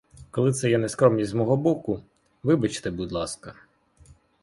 [0.31, 2.03] Коли це є нескромність з мого боку—
[2.43, 3.53] вибачте, будь ласка.